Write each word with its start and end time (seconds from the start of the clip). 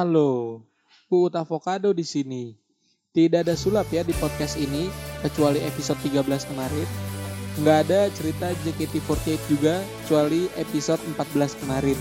Halo, 0.00 0.64
Puut 1.12 1.36
Avocado 1.36 1.92
di 1.92 2.08
sini. 2.08 2.56
Tidak 3.12 3.44
ada 3.44 3.52
sulap 3.52 3.84
ya 3.92 4.00
di 4.00 4.16
podcast 4.16 4.56
ini, 4.56 4.88
kecuali 5.20 5.60
episode 5.60 6.00
13 6.00 6.48
kemarin. 6.48 6.88
Nggak 7.60 7.78
ada 7.84 8.08
cerita 8.16 8.48
JKT48 8.64 9.40
juga, 9.52 9.84
kecuali 10.00 10.48
episode 10.56 11.04
14 11.04 11.60
kemarin. 11.60 12.00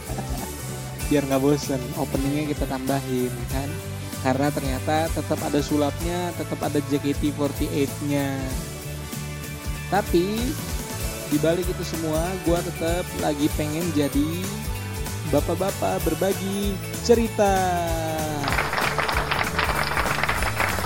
Biar 1.12 1.28
nggak 1.28 1.44
bosen, 1.44 1.76
openingnya 2.00 2.56
kita 2.56 2.64
tambahin 2.64 3.36
kan. 3.52 3.68
Karena 4.24 4.48
ternyata 4.48 5.12
tetap 5.12 5.44
ada 5.44 5.60
sulapnya, 5.60 6.32
tetap 6.40 6.56
ada 6.64 6.80
JKT48-nya. 6.88 8.32
Tapi 9.92 10.24
di 11.28 11.36
balik 11.44 11.68
itu 11.68 11.84
semua, 11.84 12.24
gue 12.48 12.58
tetap 12.64 13.04
lagi 13.20 13.44
pengen 13.60 13.84
jadi 13.92 14.40
bapak-bapak 15.28 16.00
berbagi 16.08 16.72
cerita. 17.04 17.52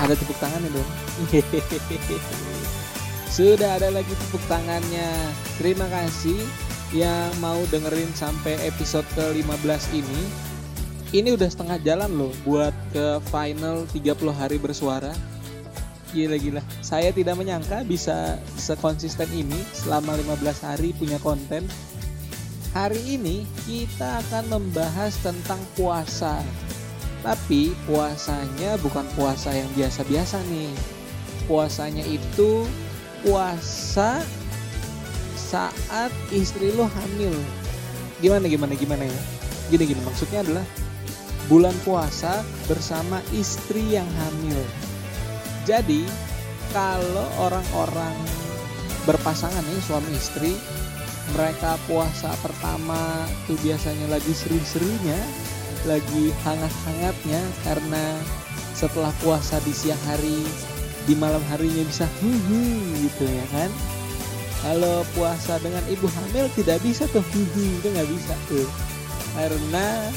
Ada 0.03 0.19
tepuk 0.19 0.35
tangannya 0.43 0.71
dong. 0.75 0.91
Sudah 3.37 3.79
ada 3.79 3.89
lagi 3.95 4.11
tepuk 4.11 4.43
tangannya. 4.51 5.11
Terima 5.63 5.87
kasih 5.87 6.37
yang 6.91 7.31
mau 7.39 7.57
dengerin 7.71 8.11
sampai 8.19 8.59
episode 8.67 9.07
ke-15 9.15 9.83
ini. 9.95 10.23
Ini 11.13 11.37
udah 11.37 11.49
setengah 11.49 11.79
jalan 11.85 12.11
loh 12.19 12.33
buat 12.43 12.75
ke 12.91 13.23
final 13.31 13.87
30 13.95 14.33
hari 14.35 14.59
bersuara. 14.59 15.15
Gila-gila. 16.13 16.61
Saya 16.83 17.15
tidak 17.15 17.39
menyangka 17.39 17.87
bisa 17.87 18.37
sekonsisten 18.59 19.31
ini 19.33 19.57
selama 19.73 20.19
15 20.19 20.67
hari 20.67 20.91
punya 20.93 21.17
konten. 21.23 21.65
Hari 22.73 23.21
ini 23.21 23.45
kita 23.69 24.25
akan 24.25 24.49
membahas 24.49 25.13
tentang 25.21 25.61
puasa. 25.77 26.41
Tapi 27.21 27.77
puasanya 27.85 28.81
bukan 28.81 29.05
puasa 29.13 29.53
yang 29.53 29.69
biasa-biasa 29.77 30.41
nih. 30.49 30.73
Puasanya 31.45 32.01
itu 32.09 32.65
puasa 33.21 34.25
saat 35.37 36.09
istri 36.33 36.73
lo 36.73 36.89
hamil. 36.89 37.37
Gimana 38.25 38.49
gimana 38.49 38.73
gimana 38.73 39.05
ya? 39.05 39.21
Gini 39.69 39.93
gini 39.93 40.01
maksudnya 40.09 40.41
adalah 40.41 40.65
bulan 41.53 41.77
puasa 41.85 42.41
bersama 42.73 43.21
istri 43.37 43.85
yang 43.85 44.09
hamil. 44.17 44.65
Jadi 45.69 46.09
kalau 46.73 47.29
orang-orang 47.37 48.17
berpasangan 49.05 49.61
nih 49.61 49.81
suami 49.85 50.11
istri 50.17 50.57
mereka 51.31 51.79
puasa 51.87 52.35
pertama 52.43 53.27
tuh 53.47 53.55
biasanya 53.63 54.11
lagi 54.11 54.35
seru-serunya, 54.35 55.19
lagi 55.87 56.35
hangat-hangatnya 56.43 57.41
karena 57.63 58.05
setelah 58.75 59.15
puasa 59.23 59.63
di 59.63 59.71
siang 59.71 60.01
hari 60.11 60.43
di 61.07 61.15
malam 61.15 61.43
harinya 61.51 61.87
bisa 61.87 62.07
hihi 62.19 62.67
gitu 63.07 63.25
ya 63.27 63.47
kan. 63.55 63.71
Kalau 64.63 65.03
puasa 65.19 65.59
dengan 65.59 65.83
ibu 65.91 66.07
hamil 66.07 66.47
tidak 66.55 66.79
bisa 66.87 67.07
tuh 67.11 67.25
hihi 67.35 67.83
itu 67.83 67.87
nggak 67.91 68.11
bisa 68.11 68.35
tuh 68.47 68.67
karena 69.33 70.13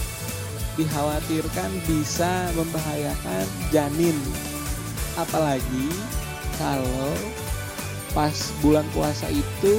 dikhawatirkan 0.75 1.72
bisa 1.88 2.52
membahayakan 2.52 3.45
janin 3.72 4.17
apalagi 5.16 5.88
kalau 6.59 7.16
pas 8.12 8.36
bulan 8.59 8.84
puasa 8.92 9.28
itu 9.31 9.75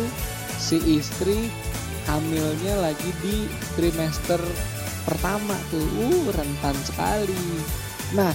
si 0.57 0.81
istri 0.99 1.49
hamilnya 2.07 2.81
lagi 2.81 3.11
di 3.21 3.51
trimester 3.75 4.41
pertama 5.07 5.55
tuh. 5.71 5.87
Uh 6.01 6.27
rentan 6.35 6.77
sekali. 6.87 7.45
Nah 8.15 8.35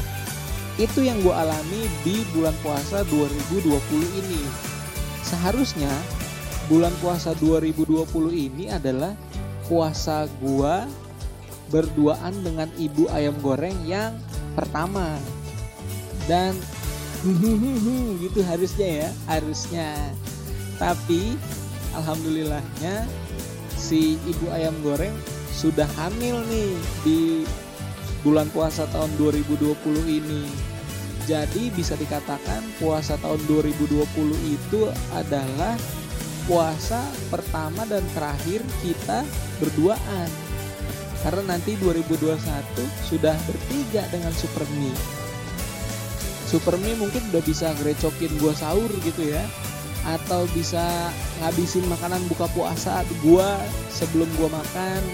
itu 0.80 1.04
yang 1.04 1.20
gue 1.20 1.34
alami 1.36 1.86
di 2.02 2.24
bulan 2.32 2.56
puasa 2.64 3.04
2020 3.12 3.70
ini. 4.24 4.42
Seharusnya 5.22 5.92
bulan 6.72 6.96
puasa 7.04 7.36
2020 7.38 8.08
ini 8.32 8.72
adalah 8.72 9.12
puasa 9.68 10.28
gua 10.40 10.88
berduaan 11.72 12.36
dengan 12.44 12.68
ibu 12.76 13.08
ayam 13.12 13.36
goreng 13.40 13.76
yang 13.88 14.16
pertama. 14.56 15.16
Dan 16.28 16.56
gitu 18.24 18.40
harusnya 18.44 19.08
ya 19.08 19.10
harusnya. 19.28 19.90
Tapi 20.80 21.38
alhamdulillahnya 21.96 23.08
si 23.76 24.16
ibu 24.28 24.48
ayam 24.54 24.76
goreng 24.86 25.14
sudah 25.52 25.88
hamil 26.00 26.42
nih 26.48 26.74
di 27.04 27.22
bulan 28.22 28.48
puasa 28.54 28.86
tahun 28.90 29.10
2020 29.18 29.76
ini. 30.08 30.44
Jadi 31.30 31.70
bisa 31.78 31.94
dikatakan 31.94 32.66
puasa 32.82 33.14
tahun 33.22 33.40
2020 33.46 34.02
itu 34.50 34.90
adalah 35.14 35.78
puasa 36.50 37.02
pertama 37.30 37.86
dan 37.86 38.02
terakhir 38.18 38.66
kita 38.82 39.22
berduaan. 39.62 40.30
Karena 41.22 41.54
nanti 41.54 41.78
2021 41.78 42.42
sudah 43.06 43.38
bertiga 43.46 44.02
dengan 44.10 44.34
Supermi 44.34 45.22
Supermi 46.52 47.00
mungkin 47.00 47.24
udah 47.32 47.44
bisa 47.48 47.72
ngerecokin 47.80 48.36
gua 48.44 48.52
sahur 48.52 48.92
gitu 49.08 49.30
ya 49.30 49.40
atau 50.06 50.50
bisa 50.56 51.14
ngabisin 51.42 51.86
makanan 51.86 52.22
buka 52.30 52.50
puasa 52.54 53.06
gua 53.22 53.60
sebelum 53.94 54.28
gua 54.38 54.50
makan. 54.52 55.02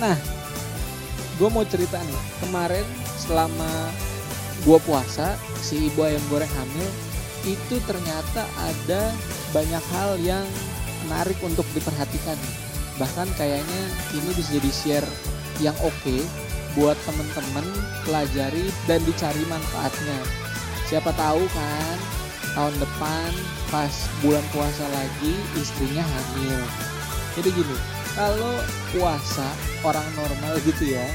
Nah 0.00 0.16
gue 1.36 1.48
mau 1.52 1.60
cerita 1.68 2.00
nih. 2.00 2.20
Kemarin 2.40 2.88
selama 3.20 3.68
gua 4.64 4.80
puasa 4.80 5.36
si 5.60 5.92
ibu 5.92 6.08
ayam 6.08 6.24
goreng 6.32 6.48
hamil 6.56 6.88
itu 7.44 7.76
ternyata 7.84 8.48
ada 8.56 9.12
banyak 9.52 9.84
hal 9.92 10.16
yang 10.24 10.44
menarik 11.04 11.36
untuk 11.44 11.68
diperhatikan. 11.76 12.36
Bahkan 12.96 13.28
kayaknya 13.36 13.82
ini 14.16 14.30
bisa 14.32 14.56
jadi 14.56 14.70
share 14.72 15.08
yang 15.60 15.76
oke 15.84 15.92
okay 16.00 16.24
buat 16.78 16.94
temen-temen 17.02 17.66
pelajari 18.06 18.70
dan 18.86 19.02
dicari 19.02 19.42
manfaatnya. 19.50 20.18
Siapa 20.86 21.10
tahu 21.14 21.42
kan 21.50 22.19
tahun 22.56 22.74
depan 22.82 23.30
pas 23.70 23.92
bulan 24.20 24.44
puasa 24.50 24.84
lagi 24.90 25.34
istrinya 25.58 26.02
hamil. 26.02 26.60
Jadi 27.38 27.48
gini 27.54 28.00
kalau 28.18 28.54
puasa 28.90 29.46
orang 29.86 30.06
normal 30.18 30.58
gitu 30.66 30.92
ya 30.98 31.06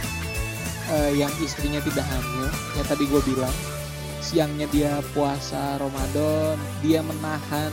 eh, 0.96 1.12
yang 1.20 1.32
istrinya 1.44 1.84
tidak 1.84 2.08
hamil 2.08 2.48
ya 2.80 2.84
tadi 2.88 3.04
gue 3.06 3.22
bilang 3.28 3.56
siangnya 4.24 4.66
dia 4.72 4.94
puasa 5.14 5.78
Ramadan 5.78 6.58
dia 6.82 7.04
menahan 7.04 7.72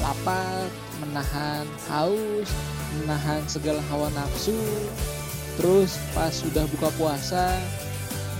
lapar 0.00 0.70
menahan 1.02 1.66
haus 1.90 2.48
menahan 3.02 3.42
segala 3.44 3.82
hawa 3.92 4.08
nafsu 4.14 4.56
terus 5.60 6.00
pas 6.16 6.32
sudah 6.32 6.64
buka 6.72 6.88
puasa 6.96 7.60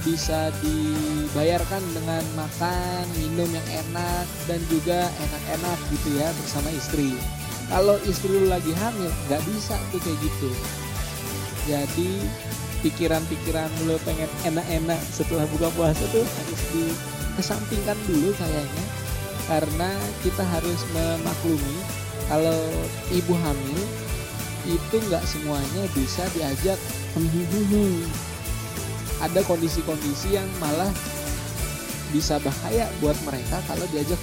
bisa 0.06 0.54
dibayarkan 0.62 1.82
dengan 1.90 2.22
makan 2.38 3.02
minum 3.18 3.50
yang 3.50 3.68
enak 3.82 4.22
dan 4.46 4.62
juga 4.70 5.10
enak-enak 5.10 5.78
gitu 5.90 6.14
ya 6.14 6.30
bersama 6.38 6.70
istri. 6.70 7.18
Kalau 7.66 7.98
istri 8.06 8.30
lu 8.30 8.46
lagi 8.46 8.70
hamil 8.78 9.10
nggak 9.26 9.42
bisa 9.50 9.74
tuh 9.90 9.98
kayak 9.98 10.18
gitu. 10.22 10.50
Jadi 11.66 12.22
pikiran-pikiran 12.86 13.66
lu 13.90 13.98
pengen 14.06 14.30
enak-enak 14.46 15.02
setelah 15.10 15.42
buka 15.50 15.74
puasa 15.74 16.06
tuh 16.14 16.22
harus 16.22 16.62
dikesampingkan 16.70 17.98
dulu 18.06 18.30
kayaknya. 18.38 18.84
Karena 19.50 19.90
kita 20.22 20.46
harus 20.46 20.78
memaklumi 20.94 21.76
kalau 22.30 22.58
ibu 23.10 23.34
hamil 23.34 23.82
itu 24.70 24.96
nggak 25.10 25.26
semuanya 25.26 25.82
bisa 25.94 26.22
diajak 26.34 26.78
ada 29.22 29.42
kondisi-kondisi 29.44 30.36
yang 30.36 30.48
malah 30.60 30.92
bisa 32.12 32.38
bahaya 32.40 32.88
buat 33.02 33.16
mereka 33.26 33.60
kalau 33.66 33.86
diajak 33.90 34.16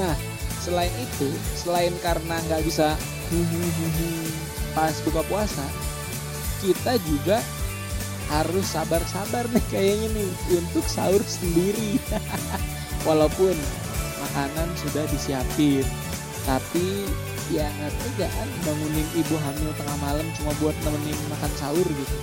nah 0.00 0.16
selain 0.64 0.92
itu 0.96 1.28
selain 1.54 1.92
karena 2.00 2.40
nggak 2.48 2.64
bisa 2.64 2.96
pas 4.72 4.96
buka 5.04 5.20
puasa 5.28 5.66
kita 6.62 6.96
juga 7.04 7.42
harus 8.30 8.64
sabar-sabar 8.64 9.44
nih 9.52 9.64
kayaknya 9.68 10.08
nih 10.16 10.30
untuk 10.56 10.86
sahur 10.88 11.20
sendiri. 11.20 12.00
Walaupun 13.08 13.52
makanan 14.22 14.70
sudah 14.78 15.02
disiapin 15.10 15.82
tapi 16.46 17.06
ya 17.52 17.68
nggak 17.68 17.92
tega 18.00 18.28
kan? 18.32 18.48
Bangunin 18.64 19.08
ibu 19.12 19.36
hamil 19.36 19.70
tengah 19.76 19.98
malam 20.00 20.26
cuma 20.40 20.52
buat 20.58 20.76
nemenin 20.82 21.18
makan 21.28 21.52
sahur 21.60 21.84
gitu. 21.84 22.16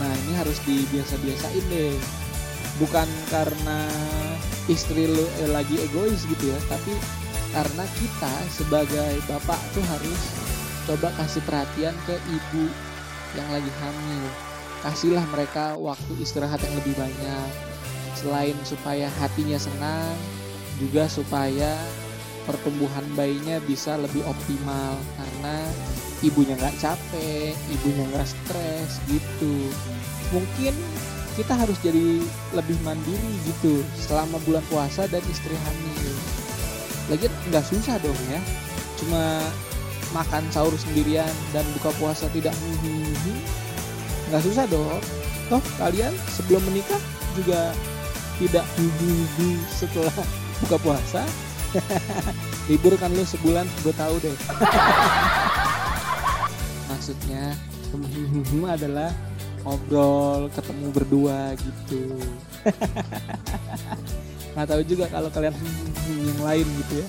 Nah 0.00 0.12
ini 0.26 0.32
harus 0.36 0.58
dibiasa-biasain 0.68 1.64
deh. 1.72 1.96
Bukan 2.76 3.08
karena 3.30 3.88
istri 4.68 5.08
lu 5.08 5.24
eh, 5.40 5.50
lagi 5.50 5.76
egois 5.80 6.26
gitu 6.26 6.44
ya 6.50 6.58
tapi 6.66 6.92
karena 7.54 7.84
kita 7.96 8.34
sebagai 8.50 9.14
bapak 9.30 9.60
tuh 9.72 9.84
harus 9.86 10.22
coba 10.90 11.08
kasih 11.16 11.40
perhatian 11.46 11.94
ke 12.04 12.16
ibu 12.28 12.64
yang 13.38 13.48
lagi 13.48 13.72
hamil. 13.80 14.26
Kasihlah 14.84 15.24
mereka 15.32 15.80
waktu 15.80 16.12
istirahat 16.20 16.60
yang 16.60 16.76
lebih 16.76 16.92
banyak. 16.98 17.50
Selain 18.18 18.56
supaya 18.68 19.08
hatinya 19.16 19.56
senang 19.56 20.12
juga 20.76 21.06
supaya 21.06 21.78
pertumbuhan 22.44 23.04
bayinya 23.16 23.60
bisa 23.64 23.96
lebih 23.96 24.24
optimal 24.24 24.96
karena 25.16 25.56
ibunya 26.24 26.54
nggak 26.56 26.76
capek, 26.80 27.52
ibunya 27.72 28.04
nggak 28.12 28.28
stres 28.28 29.00
gitu. 29.08 29.68
Mungkin 30.32 30.72
kita 31.34 31.52
harus 31.52 31.76
jadi 31.82 32.22
lebih 32.54 32.78
mandiri 32.86 33.32
gitu 33.44 33.82
selama 33.98 34.38
bulan 34.46 34.62
puasa 34.70 35.04
dan 35.10 35.20
istri 35.28 35.52
hamil. 35.52 36.14
Lagi 37.12 37.26
nggak 37.52 37.66
susah 37.68 38.00
dong 38.00 38.16
ya, 38.32 38.40
cuma 39.02 39.44
makan 40.14 40.46
sahur 40.54 40.72
sendirian 40.78 41.28
dan 41.50 41.66
buka 41.76 41.90
puasa 41.98 42.30
tidak 42.32 42.54
nggak 44.30 44.44
susah 44.44 44.64
dong. 44.70 45.02
Toh 45.52 45.60
kalian 45.76 46.14
sebelum 46.32 46.64
menikah 46.64 47.02
juga 47.36 47.76
tidak 48.40 48.64
setelah 49.74 50.14
buka 50.64 50.76
puasa 50.80 51.22
libur 52.70 52.94
kan 52.96 53.10
lu 53.12 53.24
sebulan 53.26 53.66
gue 53.82 53.94
tahu 53.94 54.14
deh. 54.22 54.30
Maksudnya 56.90 57.54
adalah 58.64 59.10
ngobrol 59.62 60.50
ketemu 60.54 60.86
berdua 60.92 61.40
gitu. 61.58 62.16
Nggak 64.54 64.66
tahu 64.70 64.82
juga 64.86 65.04
kalau 65.10 65.30
kalian 65.30 65.54
yang 66.08 66.42
lain 66.42 66.66
gitu 66.84 66.94
ya. 67.02 67.08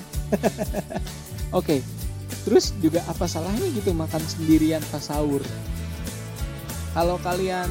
Oke 1.54 1.82
terus 2.46 2.70
juga 2.78 3.02
apa 3.10 3.26
salahnya 3.26 3.66
gitu 3.74 3.90
makan 3.90 4.22
sendirian 4.22 4.78
pas 4.94 5.02
sahur? 5.02 5.42
Kalau 6.94 7.18
kalian 7.20 7.68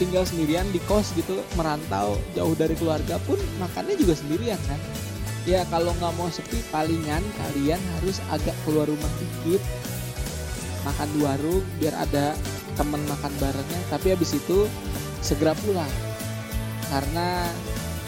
tinggal 0.00 0.24
sendirian 0.24 0.64
di 0.72 0.80
kos 0.88 1.12
gitu 1.14 1.38
merantau 1.54 2.16
jauh 2.32 2.56
dari 2.56 2.74
keluarga 2.74 3.20
pun 3.28 3.36
makannya 3.60 3.94
juga 3.94 4.18
sendirian 4.18 4.58
kan 4.66 4.80
ya 5.44 5.64
kalau 5.68 5.92
nggak 6.00 6.14
mau 6.16 6.28
sepi 6.32 6.64
palingan 6.72 7.20
kalian 7.36 7.80
harus 7.98 8.20
agak 8.32 8.56
keluar 8.64 8.88
rumah 8.88 9.12
dikit. 9.20 9.60
Makan 10.84 11.08
di 11.16 11.18
warung 11.24 11.64
biar 11.80 11.96
ada 11.96 12.36
temen 12.76 13.00
makan 13.08 13.32
barengnya. 13.40 13.80
Tapi 13.88 14.12
habis 14.12 14.36
itu 14.36 14.68
segera 15.24 15.56
pulang. 15.64 15.90
Karena 16.92 17.48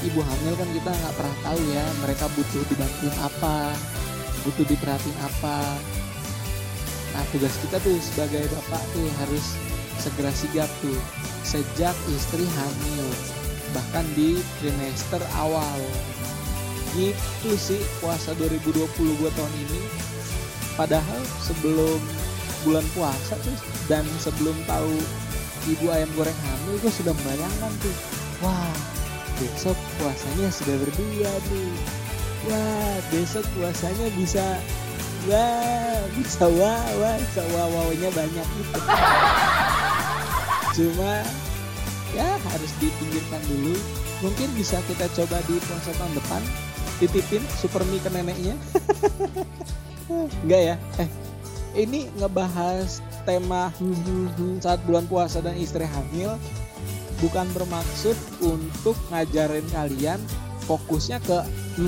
ibu 0.04 0.20
hamil 0.20 0.54
kan 0.60 0.68
kita 0.76 0.90
nggak 0.92 1.14
pernah 1.16 1.36
tahu 1.40 1.60
ya 1.72 1.84
mereka 2.04 2.28
butuh 2.36 2.62
dibantuin 2.68 3.16
apa 3.24 3.72
butuh 4.44 4.64
diperhatiin 4.68 5.18
apa. 5.24 5.58
Nah 7.16 7.24
tugas 7.32 7.56
kita 7.64 7.80
tuh 7.80 7.96
sebagai 7.98 8.44
bapak 8.52 8.82
tuh 8.92 9.08
harus 9.24 9.56
segera 9.96 10.30
sigap 10.30 10.68
tuh 10.84 11.00
sejak 11.42 11.96
istri 12.12 12.44
hamil 12.44 13.08
bahkan 13.74 14.06
di 14.14 14.38
trimester 14.60 15.20
awal 15.40 15.80
gitu 16.96 17.52
sih 17.60 17.80
puasa 18.00 18.32
2020 18.40 18.88
buat 19.20 19.32
tahun 19.36 19.54
ini. 19.68 19.80
Padahal 20.76 21.22
sebelum 21.44 22.00
bulan 22.64 22.84
puasa 22.96 23.36
tuh 23.44 23.56
dan 23.86 24.02
sebelum 24.18 24.56
tahu 24.64 24.96
ibu 25.70 25.86
ayam 25.92 26.10
goreng 26.16 26.34
hamil 26.34 26.80
gue 26.80 26.92
sudah 26.92 27.14
membayangkan 27.14 27.72
tuh 27.78 27.96
wah 28.42 28.74
besok 29.36 29.76
puasanya 30.00 30.48
sudah 30.48 30.76
berdua 30.80 31.32
nih. 31.52 31.72
Wah 32.48 32.96
besok 33.12 33.44
puasanya 33.56 34.08
bisa 34.16 34.44
wah 35.28 36.00
bisa 36.16 36.44
wah 36.48 36.86
wah 37.00 37.16
bisa 37.20 37.42
wah 37.52 37.66
wahnya 37.70 38.10
banyak 38.12 38.46
gitu. 38.56 38.80
Cuma 40.76 41.24
ya 42.16 42.28
harus 42.40 42.72
dipinggirkan 42.80 43.42
dulu. 43.48 43.76
Mungkin 44.24 44.48
bisa 44.56 44.80
kita 44.88 45.12
coba 45.12 45.44
di 45.44 45.60
puasa 45.60 45.92
tahun 46.00 46.16
depan 46.16 46.65
titipin 46.98 47.42
super 47.60 47.84
mie 47.88 48.00
ke 48.00 48.10
neneknya? 48.10 48.54
Enggak 50.44 50.62
ya? 50.62 50.76
Eh 51.02 51.08
ini 51.76 52.08
ngebahas 52.16 53.04
tema 53.28 53.68
saat 54.64 54.80
bulan 54.88 55.04
puasa 55.06 55.44
dan 55.44 55.54
istri 55.58 55.84
hamil. 55.84 56.38
Bukan 57.16 57.48
bermaksud 57.56 58.12
untuk 58.44 58.92
ngajarin 59.08 59.64
kalian 59.72 60.20
fokusnya 60.68 61.16
ke 61.24 61.38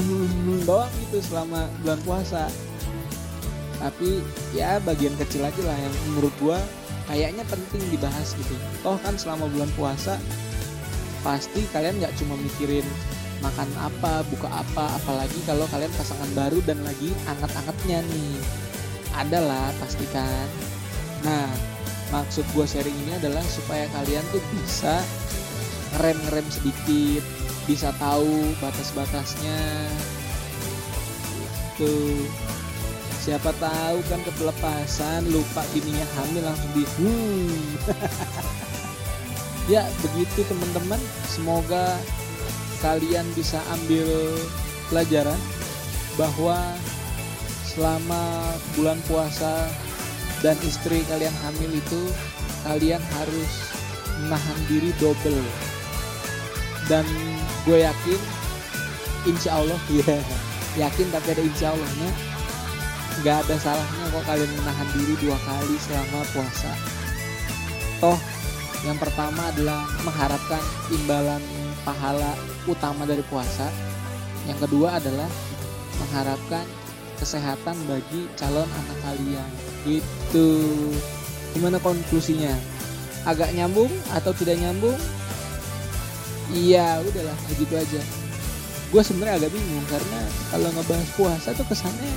doang 0.68 0.92
gitu 1.08 1.20
selama 1.24 1.68
bulan 1.84 2.00
puasa. 2.04 2.48
Tapi 3.78 4.24
ya 4.56 4.82
bagian 4.82 5.14
kecil 5.20 5.44
aja 5.44 5.62
lah 5.62 5.78
yang 5.78 5.94
menurut 6.10 6.34
gua 6.42 6.58
kayaknya 7.06 7.44
penting 7.46 7.80
dibahas 7.92 8.34
gitu. 8.36 8.56
Toh 8.80 8.96
kan 9.04 9.14
selama 9.20 9.46
bulan 9.52 9.70
puasa 9.76 10.16
pasti 11.22 11.66
kalian 11.74 11.98
nggak 11.98 12.14
cuma 12.18 12.38
mikirin 12.38 12.86
makan 13.40 13.70
apa, 13.78 14.26
buka 14.28 14.48
apa, 14.50 14.98
apalagi 14.98 15.38
kalau 15.46 15.64
kalian 15.70 15.92
pasangan 15.94 16.30
baru 16.34 16.58
dan 16.66 16.82
lagi 16.82 17.14
anget-angetnya 17.26 18.02
nih. 18.02 18.38
Adalah 19.18 19.74
pastikan. 19.82 20.48
Nah, 21.26 21.50
maksud 22.14 22.46
gue 22.54 22.66
sharing 22.66 22.94
ini 23.06 23.18
adalah 23.18 23.42
supaya 23.46 23.86
kalian 23.94 24.22
tuh 24.30 24.42
bisa 24.54 25.02
ngerem-ngerem 25.96 26.46
sedikit, 26.50 27.24
bisa 27.66 27.94
tahu 27.98 28.54
batas-batasnya. 28.62 29.60
Tuh, 31.78 32.26
siapa 33.28 33.52
tahu 33.60 33.98
kan 34.08 34.24
kepelepasan 34.24 35.28
lupa 35.28 35.60
bininya 35.76 36.06
hamil 36.16 36.42
langsung 36.48 36.72
di 36.72 36.84
hmm. 36.86 37.60
ya 39.74 39.84
begitu 40.00 40.48
teman-teman 40.48 40.96
semoga 41.28 42.00
kalian 42.80 43.26
bisa 43.34 43.58
ambil 43.74 44.06
pelajaran 44.88 45.38
bahwa 46.18 46.58
selama 47.66 48.54
bulan 48.74 48.98
puasa 49.06 49.70
dan 50.42 50.58
istri 50.66 51.02
kalian 51.06 51.34
hamil 51.46 51.70
itu 51.70 52.02
kalian 52.66 53.02
harus 53.18 53.52
menahan 54.26 54.58
diri 54.66 54.90
double. 54.98 55.42
Dan 56.90 57.04
gue 57.68 57.84
yakin 57.84 58.20
insya 59.28 59.60
Allah 59.60 59.80
ya 60.00 60.18
yakin 60.78 61.06
tapi 61.10 61.26
ada 61.34 61.42
insya 61.42 61.74
Allahnya 61.74 62.10
nggak 63.18 63.36
ada 63.44 63.56
salahnya 63.58 64.04
kok 64.14 64.24
kalian 64.30 64.52
menahan 64.62 64.88
diri 64.94 65.14
dua 65.18 65.38
kali 65.42 65.76
selama 65.82 66.20
puasa. 66.34 66.72
Toh 67.98 68.18
yang 68.86 68.98
pertama 68.98 69.50
adalah 69.50 69.90
mengharapkan 70.06 70.62
imbalan 70.94 71.42
pahala 71.88 72.36
utama 72.68 73.08
dari 73.08 73.24
puasa. 73.32 73.64
Yang 74.44 74.68
kedua 74.68 75.00
adalah 75.00 75.28
mengharapkan 75.96 76.64
kesehatan 77.16 77.76
bagi 77.88 78.28
calon 78.36 78.68
anak 78.68 78.98
kalian. 79.00 79.50
Itu 79.88 80.46
gimana 81.56 81.80
konklusinya? 81.80 82.52
Agak 83.24 83.56
nyambung 83.56 83.90
atau 84.12 84.36
tidak 84.36 84.60
nyambung? 84.60 84.96
Iya, 86.52 87.00
udahlah 87.04 87.36
begitu 87.56 87.74
aja. 87.76 88.02
Gue 88.88 89.02
sebenarnya 89.04 89.44
agak 89.44 89.52
bingung 89.52 89.84
karena 89.88 90.20
kalau 90.48 90.68
ngebahas 90.72 91.08
puasa 91.12 91.52
tuh 91.52 91.66
kesannya 91.68 92.12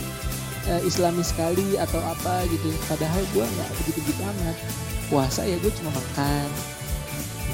eh, 0.71 0.81
Islami 0.87 1.19
sekali 1.19 1.75
atau 1.75 1.99
apa 1.99 2.47
gitu. 2.47 2.71
Padahal 2.87 3.23
gue 3.35 3.43
nggak 3.43 3.69
begitu-begitu 3.83 4.21
amat. 4.23 4.55
Puasa 5.11 5.43
ya 5.43 5.59
gue 5.59 5.71
cuma 5.75 5.91
makan, 5.91 6.47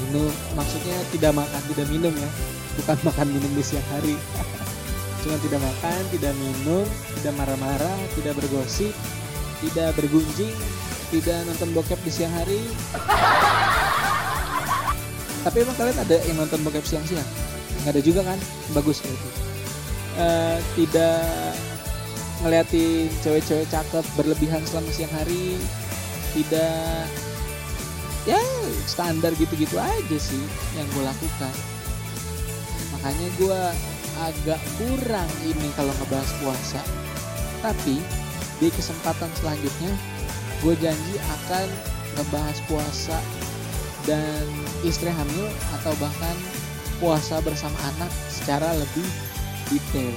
minum 0.06 0.30
maksudnya 0.54 0.96
tidak 1.10 1.32
makan 1.34 1.62
tidak 1.74 1.86
minum 1.90 2.14
ya. 2.14 2.30
Bukan 2.78 2.96
makan 3.08 3.26
minum 3.32 3.50
di 3.54 3.64
siang 3.64 3.86
hari. 3.90 4.14
Cuma 5.24 5.36
tidak 5.42 5.60
makan 5.60 6.00
tidak 6.14 6.32
minum 6.38 6.86
tidak 7.18 7.34
marah-marah 7.34 7.98
tidak 8.14 8.38
bergosip 8.38 8.94
tidak 9.58 9.90
bergunjing 9.98 10.54
tidak 11.10 11.38
nonton 11.48 11.68
bokep 11.74 11.98
di 12.04 12.12
siang 12.12 12.32
hari. 12.36 12.60
Tapi 15.44 15.56
emang 15.64 15.76
kalian 15.80 15.98
ada 15.98 16.16
yang 16.28 16.36
nonton 16.36 16.60
bokep 16.60 16.84
siang-siang? 16.84 17.24
Nggak 17.82 17.92
ada 17.96 18.02
juga 18.04 18.20
kan? 18.26 18.38
Bagus 18.76 19.00
kayak 19.00 19.16
itu. 19.16 19.28
Uh, 20.18 20.58
tidak 20.74 21.54
ngeliatin 22.42 23.06
cewek-cewek 23.22 23.66
cakep 23.70 24.04
berlebihan 24.18 24.62
selama 24.66 24.90
siang 24.94 25.10
hari 25.14 25.58
tidak 26.34 27.06
ya 28.28 28.40
standar 28.84 29.32
gitu-gitu 29.40 29.80
aja 29.80 30.18
sih 30.20 30.44
yang 30.76 30.84
gue 30.92 31.00
lakukan. 31.00 31.54
Makanya 32.92 33.28
gue 33.40 33.60
agak 34.20 34.60
kurang 34.76 35.30
ini 35.48 35.72
kalau 35.72 35.96
ngebahas 35.96 36.28
puasa. 36.44 36.80
Tapi 37.64 37.96
di 38.60 38.68
kesempatan 38.68 39.32
selanjutnya 39.40 39.92
gue 40.60 40.74
janji 40.76 41.14
akan 41.16 41.66
ngebahas 42.20 42.58
puasa 42.68 43.16
dan 44.04 44.44
istri 44.84 45.08
hamil 45.08 45.48
atau 45.80 45.96
bahkan 45.96 46.36
puasa 47.00 47.40
bersama 47.40 47.78
anak 47.96 48.12
secara 48.28 48.76
lebih 48.76 49.08
detail. 49.72 50.12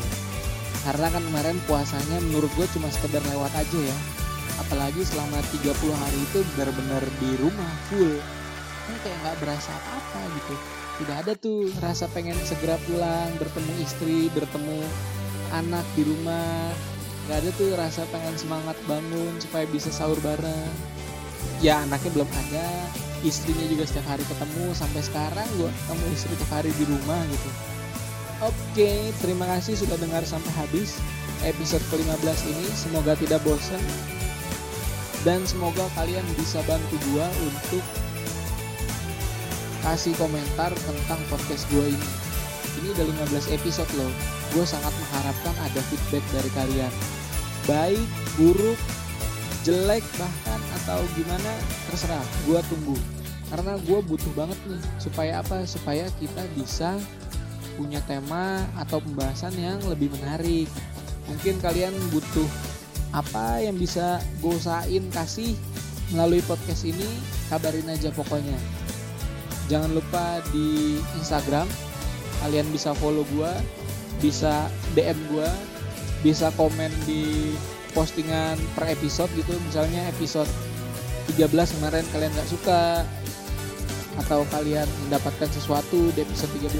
Karena 0.84 1.08
kan 1.14 1.24
kemarin 1.24 1.58
puasanya 1.64 2.18
menurut 2.28 2.52
gue 2.60 2.68
cuma 2.76 2.92
sekedar 2.92 3.22
lewat 3.32 3.54
aja 3.56 3.80
ya 3.80 3.98
apalagi 4.60 5.06
selama 5.08 5.40
30 5.56 5.72
hari 5.96 6.20
itu 6.20 6.40
benar-benar 6.56 7.04
di 7.22 7.30
rumah 7.40 7.74
full. 7.88 8.20
Kan 8.88 8.96
kayak 9.06 9.18
nggak 9.24 9.38
berasa 9.40 9.72
apa-apa 9.72 10.22
gitu. 10.36 10.56
Tidak 11.02 11.18
ada 11.18 11.34
tuh 11.34 11.72
rasa 11.82 12.06
pengen 12.12 12.38
segera 12.46 12.78
pulang 12.86 13.32
bertemu 13.40 13.74
istri 13.82 14.28
bertemu 14.36 14.84
anak 15.56 15.86
di 15.96 16.04
rumah. 16.06 16.76
Nggak 17.26 17.38
ada 17.42 17.50
tuh 17.56 17.70
rasa 17.78 18.02
pengen 18.12 18.36
semangat 18.36 18.78
bangun 18.86 19.34
supaya 19.40 19.66
bisa 19.70 19.90
sahur 19.90 20.20
bareng. 20.20 20.74
Ya 21.64 21.82
anaknya 21.82 22.12
belum 22.14 22.30
ada. 22.30 22.70
Istrinya 23.22 23.66
juga 23.70 23.86
setiap 23.86 24.14
hari 24.14 24.26
ketemu. 24.26 24.74
Sampai 24.74 25.02
sekarang 25.06 25.48
gue 25.58 25.70
ketemu 25.70 26.06
istri 26.14 26.34
tiap 26.38 26.52
hari 26.54 26.72
di 26.76 26.86
rumah 26.86 27.22
gitu. 27.30 27.50
Oke 28.42 29.14
terima 29.22 29.46
kasih 29.58 29.78
sudah 29.78 29.98
dengar 30.02 30.26
sampai 30.26 30.50
habis 30.58 30.98
episode 31.46 31.82
ke-15 31.94 32.40
ini. 32.50 32.66
Semoga 32.74 33.14
tidak 33.18 33.42
bosan 33.46 33.82
dan 35.22 35.46
semoga 35.46 35.86
kalian 35.94 36.26
bisa 36.34 36.66
bantu 36.66 36.98
gue 37.14 37.26
untuk 37.46 37.84
kasih 39.82 40.14
komentar 40.18 40.74
tentang 40.74 41.22
podcast 41.30 41.66
gue 41.70 41.94
ini. 41.94 42.10
Ini 42.82 42.88
udah 42.98 43.06
15 43.30 43.58
episode 43.58 43.92
loh. 43.98 44.10
Gue 44.54 44.66
sangat 44.66 44.94
mengharapkan 44.94 45.56
ada 45.62 45.82
feedback 45.90 46.26
dari 46.34 46.50
kalian. 46.54 46.94
Baik 47.70 48.10
buruk 48.38 48.80
jelek 49.62 50.02
bahkan 50.18 50.62
atau 50.82 51.06
gimana 51.14 51.52
terserah. 51.90 52.26
Gue 52.50 52.62
tunggu. 52.70 52.98
Karena 53.52 53.76
gue 53.78 54.00
butuh 54.02 54.32
banget 54.34 54.58
nih 54.66 54.82
supaya 54.98 55.44
apa? 55.44 55.68
Supaya 55.68 56.08
kita 56.18 56.42
bisa 56.58 56.98
punya 57.76 58.02
tema 58.10 58.64
atau 58.80 59.04
pembahasan 59.04 59.54
yang 59.60 59.78
lebih 59.86 60.10
menarik. 60.18 60.70
Mungkin 61.30 61.62
kalian 61.62 61.94
butuh 62.10 62.48
apa 63.12 63.60
yang 63.60 63.76
bisa 63.76 64.24
gue 64.40 64.54
usahain 64.56 65.04
kasih 65.12 65.56
melalui 66.12 66.44
podcast 66.48 66.88
ini 66.88 67.08
kabarin 67.52 67.88
aja 67.92 68.12
pokoknya. 68.12 68.56
Jangan 69.68 69.92
lupa 69.96 70.44
di 70.52 71.00
Instagram 71.20 71.68
kalian 72.44 72.68
bisa 72.74 72.92
follow 72.98 73.24
gue 73.32 73.54
bisa 74.20 74.68
DM 74.98 75.18
gue 75.32 75.50
bisa 76.22 76.54
komen 76.56 76.92
di 77.04 77.52
postingan 77.92 78.56
per 78.76 78.88
episode 78.92 79.32
gitu. 79.36 79.56
Misalnya 79.68 80.08
episode 80.12 80.50
13 81.36 81.52
kemarin 81.52 82.06
kalian 82.12 82.32
gak 82.36 82.50
suka 82.50 83.04
atau 84.20 84.44
kalian 84.52 84.88
mendapatkan 85.08 85.48
sesuatu 85.48 86.12
di 86.12 86.20
episode 86.24 86.52
13 86.60 86.76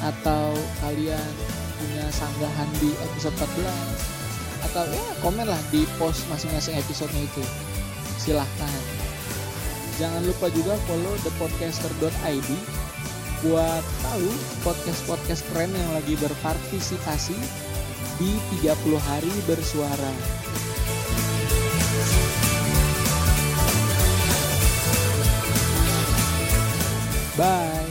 atau 0.00 0.56
kalian 0.80 1.28
punya 1.76 2.04
sanggahan 2.12 2.68
di 2.80 2.92
episode 3.04 3.36
14 3.36 4.19
atau 4.68 4.84
ya 4.84 5.04
komen 5.24 5.46
lah 5.48 5.60
di 5.72 5.88
post 5.96 6.26
masing-masing 6.28 6.76
episodenya 6.76 7.24
itu 7.24 7.44
silahkan 8.20 8.82
jangan 9.96 10.24
lupa 10.24 10.52
juga 10.52 10.76
follow 10.88 11.14
thepodcaster.id 11.24 12.50
buat 13.40 13.84
tahu 14.04 14.28
podcast-podcast 14.60 15.48
keren 15.48 15.72
yang 15.72 15.92
lagi 15.96 16.12
berpartisipasi 16.20 17.36
di 18.20 18.36
30 18.60 19.00
hari 19.00 19.32
bersuara. 19.48 20.12
Bye. 27.40 27.89